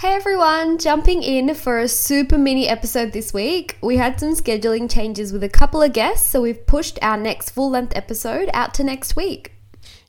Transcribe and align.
Hey 0.00 0.12
everyone, 0.12 0.76
jumping 0.76 1.22
in 1.22 1.54
for 1.54 1.78
a 1.78 1.88
super 1.88 2.36
mini 2.36 2.68
episode 2.68 3.12
this 3.12 3.32
week. 3.32 3.78
We 3.80 3.96
had 3.96 4.20
some 4.20 4.34
scheduling 4.34 4.92
changes 4.92 5.32
with 5.32 5.42
a 5.42 5.48
couple 5.48 5.80
of 5.80 5.94
guests, 5.94 6.28
so 6.28 6.42
we've 6.42 6.66
pushed 6.66 6.98
our 7.00 7.16
next 7.16 7.48
full 7.48 7.70
length 7.70 7.96
episode 7.96 8.50
out 8.52 8.74
to 8.74 8.84
next 8.84 9.16
week. 9.16 9.54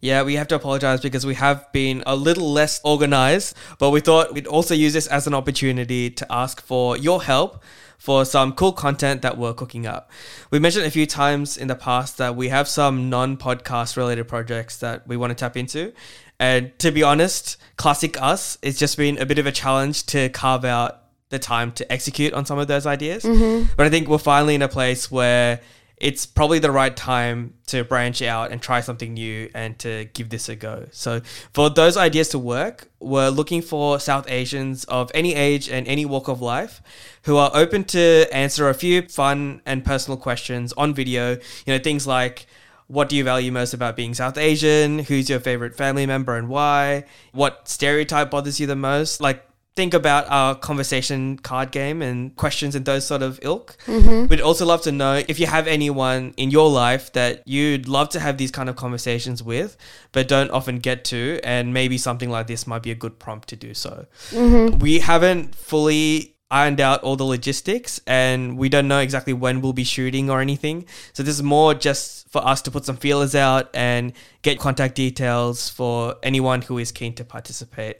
Yeah, 0.01 0.23
we 0.23 0.35
have 0.35 0.49
to 0.49 0.55
apologize 0.55 0.99
because 0.99 1.25
we 1.25 1.35
have 1.35 1.71
been 1.71 2.03
a 2.05 2.17
little 2.17 2.51
less 2.51 2.81
organized, 2.83 3.55
but 3.79 3.91
we 3.91 4.01
thought 4.01 4.33
we'd 4.33 4.45
also 4.45 4.73
use 4.73 4.91
this 4.91 5.07
as 5.07 5.25
an 5.25 5.33
opportunity 5.33 6.09
to 6.09 6.29
ask 6.29 6.61
for 6.61 6.97
your 6.97 7.23
help 7.23 7.63
for 7.97 8.25
some 8.25 8.53
cool 8.53 8.73
content 8.73 9.21
that 9.21 9.37
we're 9.37 9.53
cooking 9.53 9.87
up. 9.87 10.11
We 10.51 10.59
mentioned 10.59 10.85
a 10.85 10.91
few 10.91 11.05
times 11.05 11.57
in 11.57 11.67
the 11.67 11.75
past 11.75 12.17
that 12.17 12.35
we 12.35 12.49
have 12.49 12.67
some 12.67 13.09
non 13.09 13.37
podcast 13.37 13.97
related 13.97 14.27
projects 14.27 14.77
that 14.77 15.07
we 15.07 15.17
want 15.17 15.31
to 15.31 15.35
tap 15.35 15.57
into. 15.57 15.93
And 16.39 16.77
to 16.79 16.91
be 16.91 17.03
honest, 17.03 17.57
classic 17.77 18.21
us, 18.21 18.57
it's 18.61 18.77
just 18.77 18.97
been 18.97 19.17
a 19.17 19.25
bit 19.25 19.39
of 19.39 19.45
a 19.45 19.51
challenge 19.51 20.05
to 20.07 20.29
carve 20.29 20.65
out 20.65 21.03
the 21.29 21.39
time 21.39 21.71
to 21.73 21.91
execute 21.91 22.33
on 22.33 22.45
some 22.45 22.59
of 22.59 22.67
those 22.67 22.85
ideas. 22.85 23.23
Mm-hmm. 23.23 23.71
But 23.75 23.85
I 23.85 23.89
think 23.89 24.07
we're 24.07 24.17
finally 24.17 24.55
in 24.55 24.61
a 24.61 24.67
place 24.67 25.11
where 25.11 25.59
it's 25.97 26.27
probably 26.27 26.59
the 26.59 26.71
right 26.71 26.95
time 26.95 27.55
to 27.65 27.83
branch 27.83 28.21
out 28.21 28.51
and 28.51 28.61
try 28.61 28.81
something 28.81 29.15
new 29.15 29.49
and 29.55 29.77
to 29.79 30.05
give 30.13 30.29
this 30.29 30.47
a 30.47 30.55
go. 30.55 30.85
So, 30.91 31.21
for 31.53 31.71
those 31.71 31.97
ideas 31.97 32.29
to 32.29 32.39
work, 32.39 32.87
we're 32.99 33.29
looking 33.29 33.63
for 33.63 33.99
South 33.99 34.29
Asians 34.29 34.83
of 34.85 35.11
any 35.15 35.33
age 35.33 35.69
and 35.69 35.87
any 35.87 36.05
walk 36.05 36.27
of 36.27 36.39
life 36.39 36.83
who 37.23 37.37
are 37.37 37.49
open 37.53 37.83
to 37.85 38.27
answer 38.31 38.69
a 38.69 38.75
few 38.75 39.01
fun 39.07 39.61
and 39.65 39.83
personal 39.83 40.17
questions 40.17 40.71
on 40.73 40.93
video. 40.93 41.31
You 41.31 41.73
know, 41.73 41.79
things 41.79 42.05
like 42.05 42.45
what 42.87 43.09
do 43.09 43.15
you 43.15 43.23
value 43.23 43.51
most 43.51 43.73
about 43.73 43.95
being 43.95 44.13
South 44.13 44.37
Asian? 44.37 44.99
Who's 44.99 45.29
your 45.29 45.39
favorite 45.39 45.75
family 45.75 46.05
member 46.05 46.35
and 46.37 46.49
why? 46.49 47.03
What 47.33 47.67
stereotype 47.67 48.31
bothers 48.31 48.59
you 48.59 48.67
the 48.67 48.75
most? 48.75 49.21
Like, 49.21 49.43
think 49.75 49.93
about 49.93 50.27
our 50.29 50.55
conversation 50.55 51.37
card 51.37 51.71
game 51.71 52.01
and 52.01 52.35
questions 52.35 52.73
and 52.73 52.83
those 52.83 53.05
sort 53.05 53.21
of 53.21 53.39
ilk. 53.43 53.77
Mm-hmm. 53.85 54.25
We'd 54.25 54.41
also 54.41 54.65
love 54.65 54.81
to 54.83 54.91
know 54.91 55.21
if 55.27 55.39
you 55.39 55.45
have 55.45 55.67
anyone 55.67 56.33
in 56.35 56.49
your 56.49 56.67
life 56.67 57.13
that 57.13 57.43
you'd 57.45 57.87
love 57.87 58.09
to 58.09 58.19
have 58.19 58.37
these 58.37 58.49
kind 58.49 58.69
of 58.69 58.75
conversations 58.75 59.43
with, 59.43 59.77
but 60.13 60.27
don't 60.27 60.49
often 60.49 60.79
get 60.79 61.03
to, 61.05 61.39
and 61.43 61.73
maybe 61.73 61.99
something 61.99 62.31
like 62.31 62.47
this 62.47 62.65
might 62.65 62.81
be 62.81 62.89
a 62.89 62.95
good 62.95 63.19
prompt 63.19 63.49
to 63.49 63.55
do 63.55 63.75
so. 63.75 64.07
Mm-hmm. 64.31 64.79
We 64.79 64.99
haven't 64.99 65.53
fully 65.53 66.36
ironed 66.49 66.79
out 66.79 67.03
all 67.03 67.15
the 67.15 67.25
logistics 67.25 67.99
and 68.07 68.57
we 68.57 68.69
don't 68.69 68.87
know 68.87 68.99
exactly 68.99 69.33
when 69.33 69.61
we'll 69.61 69.73
be 69.73 69.83
shooting 69.83 70.29
or 70.29 70.39
anything. 70.39 70.85
So 71.13 71.23
this 71.23 71.35
is 71.35 71.43
more 71.43 71.73
just 71.73 72.29
for 72.29 72.45
us 72.45 72.61
to 72.63 72.71
put 72.71 72.85
some 72.85 72.97
feelers 72.97 73.35
out 73.35 73.69
and 73.73 74.13
get 74.41 74.59
contact 74.59 74.95
details 74.95 75.69
for 75.69 76.15
anyone 76.23 76.61
who 76.61 76.77
is 76.77 76.91
keen 76.91 77.13
to 77.15 77.25
participate. 77.25 77.97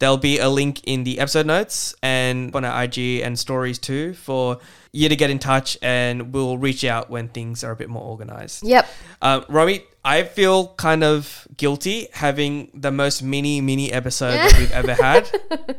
There'll 0.00 0.16
be 0.16 0.38
a 0.38 0.48
link 0.48 0.84
in 0.84 1.02
the 1.02 1.18
episode 1.18 1.46
notes 1.46 1.92
and 2.04 2.54
on 2.54 2.64
our 2.64 2.84
IG 2.84 2.98
and 3.22 3.36
stories 3.36 3.80
too 3.80 4.14
for 4.14 4.58
you 4.92 5.08
to 5.08 5.16
get 5.16 5.28
in 5.28 5.40
touch 5.40 5.76
and 5.82 6.32
we'll 6.32 6.56
reach 6.56 6.84
out 6.84 7.10
when 7.10 7.28
things 7.28 7.64
are 7.64 7.72
a 7.72 7.76
bit 7.76 7.88
more 7.88 8.02
organized. 8.04 8.62
Yep. 8.62 8.86
Uh, 9.20 9.40
Romy, 9.48 9.82
I 10.04 10.22
feel 10.22 10.68
kind 10.74 11.02
of 11.02 11.48
guilty 11.56 12.06
having 12.12 12.70
the 12.74 12.92
most 12.92 13.24
mini, 13.24 13.60
mini 13.60 13.92
episode 13.92 14.34
that 14.34 14.56
we've 14.56 14.70
ever 14.70 14.94
had. 15.02 15.28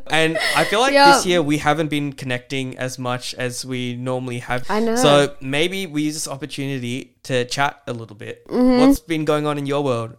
And 0.08 0.38
I 0.54 0.66
feel 0.66 0.82
like 0.82 0.92
Yeah. 0.92 1.14
this 1.14 1.26
year 1.26 1.42
we 1.42 1.58
haven't 1.60 1.88
been 1.88 2.12
connecting 2.12 2.78
as 2.78 3.00
much 3.00 3.34
as 3.36 3.66
we 3.66 3.96
normally 3.96 4.40
have. 4.40 4.70
I 4.70 4.82
know. 4.82 4.98
So 4.98 5.34
maybe 5.40 5.88
we 5.88 6.04
use 6.04 6.16
this 6.16 6.28
opportunity 6.28 7.16
to 7.24 7.46
chat 7.46 7.82
a 7.88 7.94
little 7.94 8.18
bit. 8.18 8.46
Mm-hmm. 8.48 8.82
What's 8.86 9.00
been 9.00 9.24
going 9.24 9.48
on 9.48 9.58
in 9.58 9.66
your 9.66 9.82
world? 9.82 10.18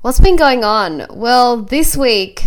What's 0.00 0.18
been 0.18 0.36
going 0.36 0.64
on? 0.64 1.06
Well, 1.10 1.58
this 1.62 1.96
week 1.96 2.42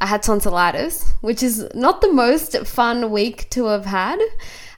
I 0.00 0.06
had 0.06 0.22
tonsillitis, 0.22 1.10
which 1.20 1.42
is 1.42 1.66
not 1.74 2.00
the 2.00 2.12
most 2.12 2.56
fun 2.66 3.10
week 3.10 3.48
to 3.50 3.66
have 3.66 3.86
had. 3.86 4.18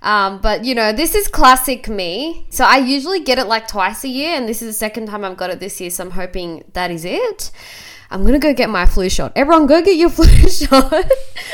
Um, 0.00 0.40
but 0.40 0.64
you 0.64 0.74
know, 0.74 0.92
this 0.92 1.14
is 1.14 1.26
classic 1.26 1.88
me. 1.88 2.46
So 2.50 2.64
I 2.64 2.76
usually 2.78 3.20
get 3.20 3.38
it 3.38 3.46
like 3.46 3.66
twice 3.66 4.04
a 4.04 4.08
year, 4.08 4.36
and 4.36 4.48
this 4.48 4.62
is 4.62 4.68
the 4.68 4.78
second 4.78 5.06
time 5.06 5.24
I've 5.24 5.36
got 5.36 5.50
it 5.50 5.60
this 5.60 5.80
year. 5.80 5.90
So 5.90 6.04
I'm 6.04 6.12
hoping 6.12 6.64
that 6.74 6.90
is 6.90 7.04
it. 7.04 7.50
I'm 8.10 8.24
gonna 8.24 8.38
go 8.38 8.54
get 8.54 8.70
my 8.70 8.86
flu 8.86 9.10
shot. 9.10 9.32
Everyone, 9.36 9.66
go 9.66 9.82
get 9.82 9.96
your 9.96 10.08
flu 10.18 10.26
shot 10.48 11.04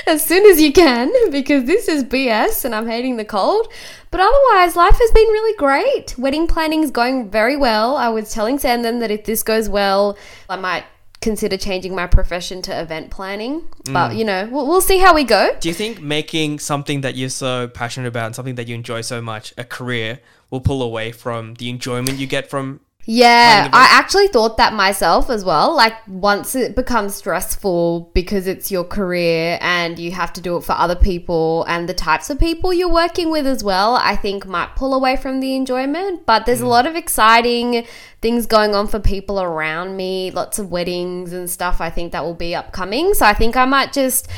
as 0.06 0.24
soon 0.24 0.44
as 0.46 0.60
you 0.60 0.72
can 0.72 1.10
because 1.30 1.64
this 1.64 1.88
is 1.88 2.04
BS 2.04 2.64
and 2.64 2.74
I'm 2.74 2.86
hating 2.86 3.16
the 3.16 3.24
cold. 3.24 3.72
But 4.10 4.20
otherwise, 4.20 4.76
life 4.76 4.96
has 4.96 5.10
been 5.10 5.26
really 5.26 5.56
great. 5.56 6.16
Wedding 6.16 6.46
planning 6.46 6.84
is 6.84 6.92
going 6.92 7.30
very 7.30 7.56
well. 7.56 7.96
I 7.96 8.10
was 8.10 8.32
telling 8.32 8.60
Sandon 8.60 9.00
that 9.00 9.10
if 9.10 9.24
this 9.24 9.42
goes 9.42 9.68
well, 9.68 10.16
I 10.48 10.54
might 10.54 10.84
consider 11.24 11.56
changing 11.56 11.94
my 11.94 12.06
profession 12.06 12.62
to 12.62 12.80
event 12.80 13.10
planning. 13.10 13.64
But 13.86 14.10
mm. 14.10 14.18
you 14.18 14.24
know, 14.24 14.48
we'll, 14.52 14.68
we'll 14.68 14.80
see 14.80 14.98
how 14.98 15.14
we 15.14 15.24
go. 15.24 15.56
Do 15.58 15.68
you 15.68 15.74
think 15.74 16.00
making 16.00 16.60
something 16.60 17.00
that 17.00 17.16
you're 17.16 17.30
so 17.30 17.66
passionate 17.66 18.06
about 18.06 18.26
and 18.26 18.36
something 18.36 18.54
that 18.54 18.68
you 18.68 18.74
enjoy 18.74 19.00
so 19.00 19.20
much 19.20 19.52
a 19.58 19.64
career 19.64 20.20
will 20.50 20.60
pull 20.60 20.82
away 20.82 21.10
from 21.10 21.54
the 21.54 21.70
enjoyment 21.70 22.18
you 22.18 22.26
get 22.26 22.48
from 22.48 22.80
Yeah, 23.06 23.62
Kind 23.62 23.74
of 23.74 23.80
I 23.80 23.86
actually 23.90 24.28
thought 24.28 24.56
that 24.56 24.72
myself 24.72 25.28
as 25.28 25.44
well. 25.44 25.76
Like 25.76 25.94
once 26.08 26.54
it 26.54 26.74
becomes 26.74 27.14
stressful 27.14 28.10
because 28.14 28.46
it's 28.46 28.70
your 28.70 28.84
career 28.84 29.58
and 29.60 29.98
you 29.98 30.12
have 30.12 30.32
to 30.34 30.40
do 30.40 30.56
it 30.56 30.64
for 30.64 30.72
other 30.72 30.96
people 30.96 31.64
and 31.68 31.88
the 31.88 31.94
types 31.94 32.30
of 32.30 32.38
people 32.38 32.72
you're 32.72 32.92
working 32.92 33.30
with 33.30 33.46
as 33.46 33.62
well, 33.62 33.96
I 33.96 34.16
think 34.16 34.46
might 34.46 34.74
pull 34.74 34.94
away 34.94 35.16
from 35.16 35.40
the 35.40 35.54
enjoyment. 35.54 36.24
But 36.24 36.46
there's 36.46 36.62
a 36.62 36.64
mm. 36.64 36.68
lot 36.68 36.86
of 36.86 36.96
exciting 36.96 37.86
things 38.22 38.46
going 38.46 38.74
on 38.74 38.86
for 38.88 38.98
people 38.98 39.40
around 39.40 39.96
me, 39.96 40.30
lots 40.30 40.58
of 40.58 40.70
weddings 40.70 41.32
and 41.32 41.50
stuff 41.50 41.80
I 41.80 41.90
think 41.90 42.12
that 42.12 42.24
will 42.24 42.34
be 42.34 42.54
upcoming. 42.54 43.12
So 43.12 43.26
I 43.26 43.34
think 43.34 43.56
I 43.56 43.66
might 43.66 43.92
just 43.92 44.28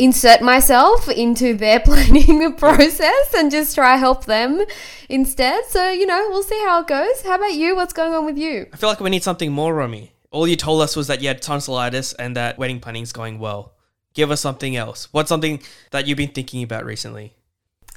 insert 0.00 0.40
myself 0.40 1.08
into 1.08 1.54
their 1.54 1.78
planning 1.84 2.54
process 2.54 3.34
and 3.36 3.50
just 3.50 3.74
try 3.74 3.96
help 3.96 4.24
them 4.24 4.64
instead. 5.08 5.64
So, 5.68 5.90
you 5.90 6.06
know, 6.06 6.26
we'll 6.30 6.42
see 6.42 6.58
how 6.64 6.80
it 6.80 6.86
goes. 6.86 7.22
How 7.22 7.36
about 7.36 7.54
you? 7.54 7.76
What's 7.76 7.92
going 7.92 8.14
on 8.14 8.24
with 8.24 8.38
you? 8.38 8.66
I 8.72 8.76
feel 8.76 8.88
like 8.88 9.00
we 9.00 9.10
need 9.10 9.22
something 9.22 9.52
more, 9.52 9.74
Romy. 9.74 10.12
All 10.30 10.48
you 10.48 10.56
told 10.56 10.80
us 10.80 10.96
was 10.96 11.08
that 11.08 11.20
you 11.20 11.28
had 11.28 11.42
tonsillitis 11.42 12.14
and 12.14 12.36
that 12.36 12.56
wedding 12.56 12.80
planning's 12.80 13.12
going 13.12 13.38
well. 13.38 13.74
Give 14.14 14.30
us 14.30 14.40
something 14.40 14.74
else. 14.74 15.08
What's 15.12 15.28
something 15.28 15.62
that 15.90 16.06
you've 16.06 16.18
been 16.18 16.30
thinking 16.30 16.62
about 16.62 16.84
recently? 16.84 17.34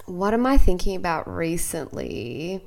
What 0.06 0.34
am 0.34 0.46
I 0.46 0.58
thinking 0.58 0.96
about 0.96 1.28
recently? 1.34 2.66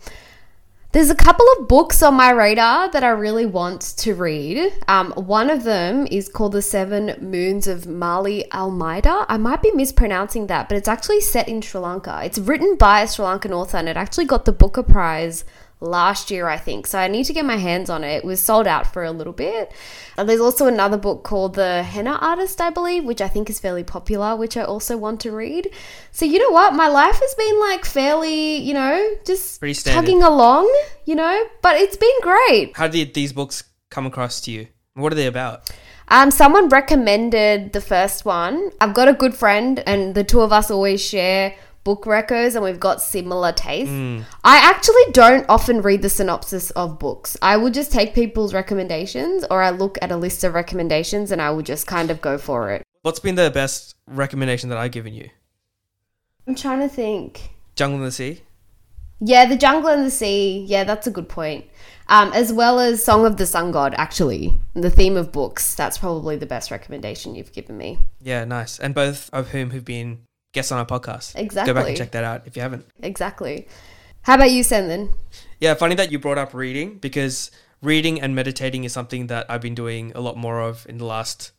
There's 0.97 1.11
a 1.11 1.15
couple 1.15 1.45
of 1.59 1.69
books 1.69 2.03
on 2.03 2.15
my 2.15 2.31
radar 2.31 2.89
that 2.89 3.05
I 3.05 3.11
really 3.11 3.45
want 3.45 3.83
to 3.99 4.15
read. 4.15 4.73
Um, 4.89 5.13
one 5.13 5.51
of 5.51 5.63
them 5.63 6.07
is 6.07 6.27
called 6.27 6.53
The 6.53 6.63
Seven 6.63 7.19
Moons 7.21 7.67
of 7.67 7.83
Maali 7.83 8.51
Almeida. 8.51 9.27
I 9.29 9.37
might 9.37 9.61
be 9.61 9.71
mispronouncing 9.73 10.47
that, 10.47 10.71
but 10.71 10.79
it's 10.79 10.89
actually 10.89 11.21
set 11.21 11.49
in 11.49 11.61
Sri 11.61 11.83
Lanka. 11.83 12.23
It's 12.25 12.39
written 12.39 12.77
by 12.77 13.03
a 13.03 13.09
Sri 13.09 13.27
Lankan 13.27 13.51
author 13.51 13.77
and 13.77 13.91
it 13.91 13.99
actually 13.99 14.25
got 14.25 14.47
the 14.47 14.53
Booker 14.53 14.83
Prize 14.83 15.45
last 15.81 16.31
year, 16.31 16.49
I 16.49 16.57
think. 16.57 16.87
So 16.87 16.99
I 16.99 17.09
need 17.09 17.25
to 17.25 17.33
get 17.33 17.45
my 17.45 17.57
hands 17.57 17.91
on 17.91 18.03
it. 18.03 18.19
It 18.19 18.25
was 18.25 18.41
sold 18.41 18.67
out 18.67 18.93
for 18.93 19.05
a 19.05 19.11
little 19.11 19.33
bit. 19.33 19.73
And 20.17 20.29
there's 20.29 20.41
also 20.41 20.67
another 20.67 20.97
book 20.97 21.23
called 21.23 21.55
The 21.55 21.83
Henna 21.83 22.19
Artist, 22.21 22.61
I 22.61 22.71
believe, 22.71 23.05
which 23.05 23.21
I 23.21 23.29
think 23.29 23.51
is 23.51 23.61
fairly 23.61 23.85
popular, 23.85 24.37
which 24.37 24.57
I 24.57 24.63
also 24.63 24.97
want 24.97 25.21
to 25.21 25.33
read. 25.33 25.71
So 26.13 26.25
you 26.25 26.39
know 26.39 26.51
what? 26.51 26.75
My 26.75 26.89
life 26.89 27.21
has 27.21 27.35
been 27.35 27.61
like 27.61 27.85
fairly, 27.85 28.57
you 28.57 28.75
know, 28.75 29.17
just 29.25 29.61
tugging 29.85 30.23
along, 30.23 30.73
you 31.05 31.15
know, 31.15 31.45
but 31.63 31.77
it's 31.77 31.97
been 31.97 32.21
great. 32.23 32.77
How 32.77 32.89
did 32.89 33.15
these 33.15 33.33
books 33.33 33.65
come 33.91 34.07
across 34.07 34.41
to 34.43 34.51
you? 34.51 34.69
What 34.95 35.13
are 35.13 35.17
they 35.17 35.27
about? 35.27 35.71
Um, 36.09 36.31
someone 36.31 36.69
recommended 36.69 37.73
the 37.73 37.81
first 37.81 38.25
one. 38.25 38.71
I've 38.81 38.95
got 38.95 39.09
a 39.09 39.13
good 39.13 39.35
friend, 39.35 39.83
and 39.87 40.15
the 40.15 40.23
two 40.23 40.41
of 40.41 40.53
us 40.53 40.71
always 40.71 41.05
share 41.05 41.55
book 41.87 42.05
recos, 42.05 42.57
and 42.57 42.65
we've 42.65 42.81
got 42.81 43.01
similar 43.01 43.53
tastes. 43.53 43.95
I 44.43 44.57
actually 44.57 45.13
don't 45.13 45.47
often 45.49 45.83
read 45.83 46.03
the 46.03 46.09
synopsis 46.09 46.73
of 46.73 46.99
books. 46.99 47.37
I 47.41 47.57
will 47.59 47.71
just 47.71 47.93
take 47.93 48.13
people's 48.13 48.53
recommendations, 48.53 49.45
or 49.53 49.63
I 49.63 49.71
look 49.71 49.97
at 50.03 50.11
a 50.11 50.17
list 50.17 50.43
of 50.43 50.53
recommendations, 50.53 51.31
and 51.31 51.41
I 51.41 51.51
will 51.51 51.63
just 51.63 51.87
kind 51.87 52.11
of 52.11 52.21
go 52.21 52.39
for 52.39 52.73
it. 52.73 52.83
What's 53.03 53.21
been 53.21 53.37
the 53.37 53.53
best 53.53 53.95
recommendation 54.09 54.69
that 54.71 54.79
I've 54.79 54.91
given 54.91 55.15
you? 55.15 55.31
I'm 56.49 56.57
trying 56.57 56.81
to 56.81 56.89
think. 56.89 57.51
Jungle 57.77 58.01
in 58.01 58.05
the 58.05 58.11
Sea? 58.11 58.43
Yeah, 59.21 59.47
The 59.47 59.57
Jungle 59.57 59.91
and 59.91 60.05
the 60.05 60.11
Sea. 60.11 60.65
Yeah, 60.67 60.83
that's 60.83 61.07
a 61.07 61.13
good 61.13 61.29
point. 61.29 61.67
Um, 62.09 62.33
as 62.33 62.53
well 62.53 62.81
as 62.81 63.05
Song 63.05 63.25
of 63.25 63.37
the 63.37 63.47
Sun 63.47 63.71
God, 63.71 63.95
actually. 63.97 64.61
The 64.75 64.91
theme 64.91 65.17
of 65.17 65.31
books. 65.31 65.77
That's 65.77 65.99
probably 65.99 66.35
the 66.35 66.47
best 66.47 66.73
recommendation 66.73 67.37
you've 67.37 67.53
given 67.53 67.79
me. 67.79 68.01
Yeah, 68.21 68.45
nice. 68.45 68.81
And 68.81 68.93
both 68.93 69.31
of 69.33 69.51
whom 69.51 69.71
have 69.71 69.85
been 69.85 70.27
guests 70.57 70.73
on 70.73 70.79
our 70.79 70.87
podcast. 70.87 71.37
Exactly. 71.37 71.73
Go 71.73 71.79
back 71.79 71.89
and 71.89 71.97
check 71.97 72.11
that 72.13 72.25
out 72.25 72.43
if 72.47 72.57
you 72.57 72.63
haven't. 72.63 72.85
Exactly. 73.03 73.69
How 74.23 74.35
about 74.35 74.51
you, 74.51 74.65
Sendin? 74.65 75.13
Yeah, 75.61 75.75
funny 75.75 75.95
that 75.95 76.11
you 76.11 76.19
brought 76.19 76.39
up 76.39 76.53
reading 76.53 76.99
because 76.99 77.53
reading 77.81 78.21
and 78.21 78.35
meditating 78.35 78.83
is 78.85 78.93
something 78.93 79.29
that 79.29 79.47
I've 79.49 79.61
been 79.61 79.75
doing 79.77 80.11
a 80.17 80.21
lot 80.21 80.37
more 80.37 80.61
of 80.61 80.85
in 80.89 80.99
the 80.99 81.05
last, 81.05 81.53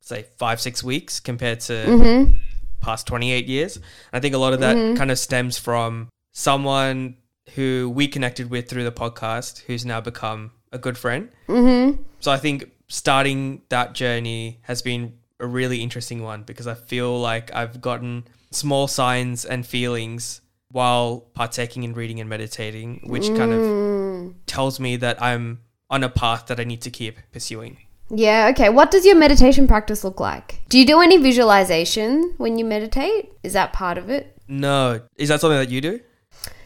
say, 0.00 0.24
five, 0.38 0.60
six 0.60 0.82
weeks 0.82 1.20
compared 1.20 1.60
to 1.68 1.72
Mm-hmm. 1.72 2.32
past 2.80 3.06
28 3.06 3.46
years. 3.46 3.78
I 4.12 4.20
think 4.20 4.34
a 4.34 4.38
lot 4.38 4.54
of 4.54 4.60
that 4.60 4.96
kind 4.96 5.10
of 5.10 5.18
stems 5.18 5.58
from 5.58 6.08
someone 6.32 7.16
who 7.54 7.92
we 7.94 8.08
connected 8.08 8.50
with 8.50 8.68
through 8.68 8.84
the 8.84 8.92
podcast 8.92 9.62
who's 9.66 9.84
now 9.84 10.00
become 10.00 10.52
a 10.72 10.78
good 10.78 10.96
friend. 10.96 11.28
Mm-hmm. 11.48 12.02
So 12.20 12.30
I 12.32 12.38
think 12.38 12.70
starting 12.88 13.62
that 13.68 13.92
journey 13.94 14.60
has 14.62 14.80
been 14.82 15.18
a 15.42 15.46
really 15.46 15.82
interesting 15.82 16.22
one 16.22 16.42
because 16.44 16.66
I 16.66 16.74
feel 16.74 17.20
like 17.20 17.54
I've 17.54 17.80
gotten 17.80 18.24
small 18.50 18.86
signs 18.88 19.44
and 19.44 19.66
feelings 19.66 20.40
while 20.70 21.26
partaking 21.34 21.82
in 21.82 21.92
reading 21.94 22.20
and 22.20 22.30
meditating, 22.30 23.02
which 23.04 23.26
kind 23.36 23.52
of 23.52 23.60
Mm. 23.60 24.34
tells 24.46 24.80
me 24.80 24.96
that 24.96 25.20
I'm 25.22 25.60
on 25.90 26.02
a 26.04 26.08
path 26.08 26.46
that 26.46 26.58
I 26.58 26.64
need 26.64 26.80
to 26.82 26.90
keep 26.90 27.18
pursuing. 27.32 27.76
Yeah, 28.14 28.48
okay. 28.52 28.68
What 28.68 28.90
does 28.90 29.04
your 29.04 29.16
meditation 29.16 29.66
practice 29.66 30.04
look 30.04 30.20
like? 30.20 30.62
Do 30.68 30.78
you 30.78 30.86
do 30.86 31.00
any 31.00 31.16
visualization 31.18 32.34
when 32.38 32.58
you 32.58 32.64
meditate? 32.64 33.32
Is 33.42 33.52
that 33.54 33.72
part 33.72 33.98
of 33.98 34.08
it? 34.10 34.34
No, 34.48 35.00
is 35.16 35.28
that 35.28 35.40
something 35.40 35.58
that 35.58 35.70
you 35.70 35.80
do? 35.80 36.00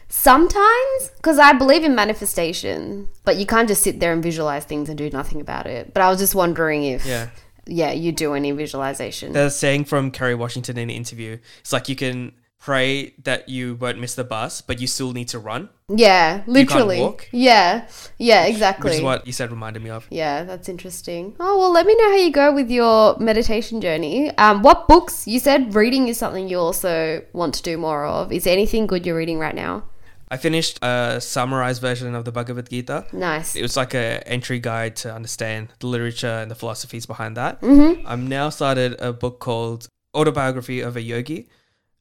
Sometimes, 0.09 1.11
because 1.17 1.37
I 1.37 1.51
believe 1.53 1.83
in 1.83 1.93
manifestation, 1.95 3.09
but 3.25 3.35
you 3.37 3.45
can't 3.45 3.67
just 3.67 3.83
sit 3.83 3.99
there 3.99 4.13
and 4.13 4.23
visualize 4.23 4.63
things 4.65 4.87
and 4.89 4.97
do 4.97 5.09
nothing 5.09 5.41
about 5.41 5.67
it. 5.67 5.93
But 5.93 6.01
I 6.01 6.09
was 6.09 6.19
just 6.19 6.33
wondering 6.35 6.83
if, 6.85 7.05
yeah, 7.05 7.27
Yeah. 7.67 7.91
you 7.91 8.11
do 8.11 8.33
any 8.33 8.51
visualization. 8.51 9.33
There's 9.33 9.53
a 9.53 9.57
saying 9.57 9.85
from 9.85 10.11
Kerry 10.11 10.35
Washington 10.35 10.77
in 10.77 10.89
an 10.89 10.95
interview. 10.95 11.37
It's 11.59 11.73
like 11.73 11.89
you 11.89 11.95
can 11.95 12.33
pray 12.59 13.13
that 13.23 13.47
you 13.47 13.75
won't 13.75 13.99
miss 13.99 14.15
the 14.15 14.23
bus, 14.23 14.61
but 14.61 14.81
you 14.81 14.87
still 14.87 15.13
need 15.13 15.27
to 15.29 15.39
run, 15.39 15.69
yeah, 15.87 16.43
literally. 16.47 17.15
Yeah, 17.31 17.87
yeah, 18.17 18.43
exactly. 18.45 18.89
which 18.89 18.97
is 18.97 19.03
what 19.03 19.25
you 19.25 19.31
said 19.31 19.51
reminded 19.51 19.83
me 19.83 19.89
of. 19.89 20.05
Yeah, 20.09 20.43
that's 20.43 20.67
interesting. 20.67 21.35
Oh 21.39 21.57
well, 21.57 21.71
let 21.71 21.85
me 21.85 21.95
know 21.95 22.09
how 22.09 22.17
you 22.17 22.31
go 22.31 22.53
with 22.53 22.69
your 22.69 23.17
meditation 23.19 23.79
journey. 23.79 24.35
Um, 24.37 24.63
what 24.63 24.87
books 24.87 25.27
you 25.27 25.39
said 25.39 25.75
reading 25.75 26.07
is 26.09 26.17
something 26.17 26.49
you 26.49 26.59
also 26.59 27.23
want 27.31 27.53
to 27.55 27.63
do 27.63 27.77
more 27.77 28.05
of. 28.05 28.31
Is 28.31 28.43
there 28.43 28.53
anything 28.53 28.87
good 28.87 29.05
you're 29.05 29.15
reading 29.15 29.39
right 29.39 29.55
now? 29.55 29.83
I 30.29 30.37
finished 30.37 30.79
a 30.81 31.19
summarized 31.21 31.81
version 31.81 32.13
of 32.13 32.25
the 32.25 32.31
Bhagavad 32.31 32.69
Gita. 32.69 33.05
Nice. 33.13 33.55
It 33.55 33.61
was 33.61 33.77
like 33.77 33.93
a 33.93 34.27
entry 34.27 34.59
guide 34.59 34.95
to 34.97 35.13
understand 35.13 35.69
the 35.79 35.87
literature 35.87 36.27
and 36.27 36.51
the 36.51 36.55
philosophies 36.55 37.05
behind 37.05 37.37
that. 37.37 37.61
Mm-hmm. 37.61 38.05
I've 38.05 38.19
now 38.19 38.49
started 38.49 38.99
a 38.99 39.13
book 39.13 39.39
called 39.39 39.87
Autobiography 40.13 40.81
of 40.81 40.97
a 40.97 41.01
Yogi. 41.01 41.47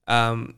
Um, 0.09 0.57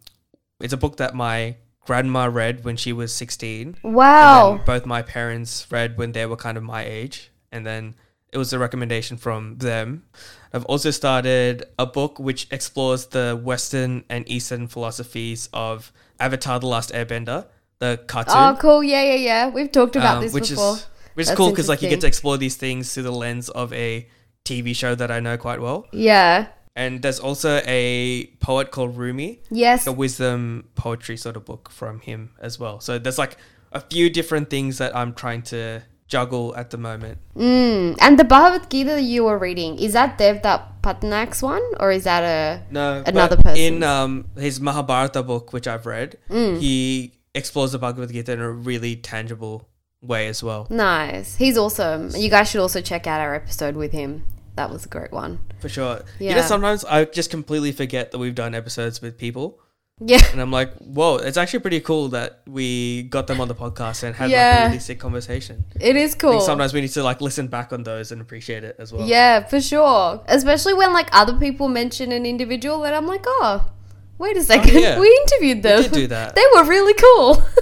it's 0.60 0.72
a 0.72 0.78
book 0.78 0.96
that 0.96 1.14
my 1.14 1.56
grandma 1.84 2.26
read 2.26 2.64
when 2.64 2.76
she 2.76 2.92
was 2.92 3.14
16. 3.14 3.78
Wow. 3.82 4.60
Both 4.64 4.86
my 4.86 5.02
parents 5.02 5.66
read 5.70 5.98
when 5.98 6.12
they 6.12 6.24
were 6.26 6.36
kind 6.36 6.56
of 6.56 6.62
my 6.62 6.84
age. 6.84 7.30
And 7.52 7.66
then 7.66 7.94
it 8.32 8.38
was 8.38 8.52
a 8.52 8.58
recommendation 8.58 9.16
from 9.16 9.58
them. 9.58 10.04
I've 10.52 10.64
also 10.66 10.90
started 10.90 11.64
a 11.78 11.86
book 11.86 12.18
which 12.18 12.46
explores 12.50 13.06
the 13.06 13.40
Western 13.42 14.04
and 14.08 14.28
Eastern 14.28 14.68
philosophies 14.68 15.48
of 15.52 15.92
Avatar 16.20 16.60
The 16.60 16.66
Last 16.66 16.92
Airbender, 16.92 17.46
the 17.78 18.00
cartoon. 18.06 18.34
Oh, 18.36 18.56
cool. 18.60 18.82
Yeah, 18.82 19.02
yeah, 19.02 19.14
yeah. 19.14 19.48
We've 19.48 19.70
talked 19.70 19.96
about 19.96 20.16
um, 20.16 20.22
this 20.22 20.32
which 20.32 20.50
before. 20.50 20.74
is 20.74 20.86
which 21.14 21.28
is 21.28 21.34
cool 21.34 21.50
because 21.50 21.68
like 21.68 21.82
you 21.82 21.88
get 21.88 22.00
to 22.02 22.06
explore 22.06 22.36
these 22.38 22.56
things 22.56 22.92
through 22.94 23.02
the 23.04 23.12
lens 23.12 23.48
of 23.48 23.72
a 23.72 24.08
TV 24.44 24.74
show 24.74 24.94
that 24.94 25.10
I 25.10 25.20
know 25.20 25.36
quite 25.36 25.60
well. 25.60 25.86
yeah. 25.92 26.48
And 26.76 27.02
there's 27.02 27.18
also 27.18 27.60
a 27.66 28.26
poet 28.38 28.70
called 28.70 28.96
Rumi, 28.96 29.40
Yes. 29.50 29.88
a 29.88 29.92
wisdom 29.92 30.68
poetry 30.76 31.16
sort 31.16 31.36
of 31.36 31.44
book 31.44 31.70
from 31.72 31.98
him 31.98 32.30
as 32.40 32.60
well. 32.60 32.78
So 32.78 33.00
there's 33.00 33.18
like 33.18 33.36
a 33.72 33.80
few 33.80 34.08
different 34.08 34.48
things 34.48 34.78
that 34.78 34.94
I'm 34.94 35.12
trying 35.12 35.42
to 35.50 35.82
juggle 36.06 36.54
at 36.54 36.70
the 36.70 36.78
moment. 36.78 37.18
Mm. 37.34 37.96
And 38.00 38.16
the 38.16 38.22
Bhagavad 38.22 38.70
Gita 38.70 38.90
that 38.90 39.02
you 39.02 39.24
were 39.24 39.38
reading 39.38 39.76
is 39.76 39.92
that 39.94 40.18
Devdutt 40.18 40.62
Pattanaik's 40.80 41.42
one, 41.42 41.62
or 41.80 41.90
is 41.90 42.04
that 42.04 42.22
a? 42.22 42.62
No, 42.70 43.02
Another 43.04 43.36
person? 43.38 43.58
in 43.60 43.82
um, 43.82 44.26
his 44.36 44.60
Mahabharata 44.60 45.24
book, 45.24 45.52
which 45.52 45.66
I've 45.66 45.84
read, 45.84 46.16
Mm. 46.30 46.60
he 46.60 47.12
explores 47.38 47.72
the 47.72 47.78
Bhagavad 47.78 48.10
Gita 48.10 48.32
in 48.32 48.40
a 48.40 48.50
really 48.50 48.96
tangible 48.96 49.68
way 50.00 50.28
as 50.28 50.42
well. 50.42 50.66
Nice. 50.70 51.36
He's 51.36 51.56
awesome. 51.56 52.10
You 52.14 52.30
guys 52.30 52.50
should 52.50 52.60
also 52.60 52.80
check 52.80 53.06
out 53.06 53.20
our 53.20 53.34
episode 53.34 53.76
with 53.76 53.92
him. 53.92 54.24
That 54.56 54.70
was 54.70 54.84
a 54.86 54.88
great 54.88 55.12
one. 55.12 55.38
For 55.60 55.68
sure. 55.68 56.02
You 56.18 56.34
know, 56.34 56.42
sometimes 56.42 56.84
I 56.84 57.04
just 57.04 57.30
completely 57.30 57.72
forget 57.72 58.10
that 58.10 58.18
we've 58.18 58.34
done 58.34 58.54
episodes 58.54 59.00
with 59.00 59.16
people. 59.16 59.60
Yeah. 60.00 60.22
And 60.32 60.40
I'm 60.40 60.52
like, 60.52 60.74
whoa, 60.78 61.16
it's 61.16 61.36
actually 61.36 61.60
pretty 61.60 61.80
cool 61.80 62.08
that 62.08 62.42
we 62.46 63.04
got 63.04 63.26
them 63.26 63.40
on 63.40 63.48
the 63.48 63.54
podcast 63.54 64.02
and 64.04 64.14
had 64.14 64.30
like 64.30 64.38
a 64.38 64.66
really 64.66 64.78
sick 64.78 65.00
conversation. 65.00 65.64
It 65.80 65.96
is 65.96 66.14
cool. 66.14 66.40
sometimes 66.40 66.72
we 66.72 66.80
need 66.80 66.90
to 66.90 67.02
like 67.02 67.20
listen 67.20 67.48
back 67.48 67.72
on 67.72 67.82
those 67.82 68.12
and 68.12 68.20
appreciate 68.20 68.64
it 68.64 68.76
as 68.78 68.92
well. 68.92 69.06
Yeah, 69.06 69.44
for 69.46 69.60
sure. 69.60 70.22
Especially 70.26 70.74
when 70.74 70.92
like 70.92 71.08
other 71.12 71.36
people 71.38 71.68
mention 71.68 72.12
an 72.12 72.26
individual 72.26 72.80
that 72.80 72.94
I'm 72.94 73.06
like, 73.06 73.24
oh, 73.26 73.70
wait 74.18 74.36
a 74.36 74.40
oh, 74.40 74.42
second, 74.42 74.74
yeah. 74.78 74.98
we 75.00 75.08
interviewed 75.26 75.62
them. 75.62 75.82
did 75.82 75.92
do 75.92 76.06
that. 76.08 76.34
they 76.34 76.44
were 76.54 76.64
really 76.64 76.94
cool. 76.94 77.42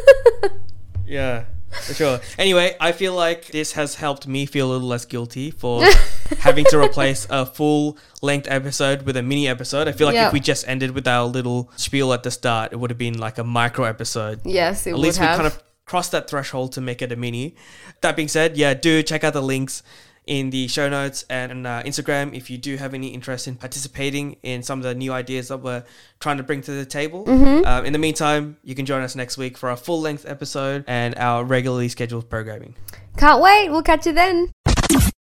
Yeah, 1.06 1.44
for 1.85 1.94
sure. 1.94 2.20
Anyway, 2.37 2.75
I 2.81 2.91
feel 2.91 3.14
like 3.14 3.47
this 3.47 3.73
has 3.73 3.94
helped 3.94 4.26
me 4.26 4.44
feel 4.44 4.70
a 4.70 4.73
little 4.73 4.88
less 4.88 5.05
guilty 5.05 5.53
for 5.53 5.85
having 6.41 6.64
to 6.70 6.81
replace 6.81 7.29
a 7.31 7.47
full 7.47 7.97
length 8.23 8.49
episode 8.50 9.03
with 9.03 9.17
a 9.17 9.23
mini 9.23 9.47
episode. 9.47 9.87
I 9.87 9.93
feel 9.93 10.08
like 10.08 10.14
Yeah. 10.14 10.26
if 10.26 10.32
we 10.32 10.41
just 10.41 10.67
ended 10.67 10.91
with 10.93 11.06
our 11.06 11.26
little 11.26 11.70
spiel 11.76 12.12
at 12.12 12.25
the 12.25 12.32
start, 12.32 12.73
it 12.73 12.76
would 12.81 12.91
have 12.91 12.99
been 12.99 13.19
like 13.19 13.38
a 13.38 13.44
micro 13.44 13.85
episode. 13.85 14.41
yes, 14.44 14.87
it 14.87 14.91
At 14.91 14.97
would 14.97 15.02
least 15.02 15.20
we 15.20 15.26
kind 15.26 15.47
of 15.47 15.62
crossed 15.85 16.11
that 16.11 16.29
threshold 16.29 16.73
to 16.73 16.81
make 16.81 17.02
it 17.02 17.12
a 17.12 17.17
mini. 17.17 17.55
That 18.00 18.17
being 18.17 18.26
said, 18.29 18.56
yeah, 18.56 18.75
do 18.75 19.00
check 19.05 19.23
out 19.23 19.32
the 19.32 19.43
links 19.43 19.85
in 20.26 20.50
the 20.50 20.67
show 20.69 20.88
notes 20.88 21.25
and 21.31 21.67
uh, 21.67 21.82
Instagram 21.84 22.37
if 22.37 22.50
you 22.50 22.58
do 22.58 22.76
have 22.76 22.94
any 22.94 23.08
interest 23.08 23.46
in 23.46 23.55
participating 23.55 24.37
in 24.43 24.62
some 24.62 24.81
of 24.81 24.84
the 24.84 24.94
new 24.94 25.12
ideas 25.12 25.49
that 25.49 25.58
we're 25.58 25.84
trying 26.19 26.37
to 26.37 26.43
bring 26.43 26.61
to 26.62 26.73
the 26.73 26.84
table. 26.84 27.25
Mm-hmm. 27.25 27.64
Um, 27.64 27.84
in 27.84 27.93
the 27.93 27.99
meantime, 27.99 28.56
you 28.64 28.75
can 28.75 28.87
join 28.87 29.02
us 29.02 29.14
next 29.14 29.38
week 29.38 29.56
for 29.56 29.69
our 29.69 29.76
full 29.76 30.00
length 30.00 30.26
episode 30.26 30.84
and 30.87 31.14
our 31.17 31.44
regularly 31.44 31.88
scheduled 31.88 32.28
programming. 32.28 32.75
Can't 33.17 33.40
wait. 33.40 33.70
We'll 33.70 33.82
catch 33.82 34.06
you 34.06 34.12
then. 34.12 34.50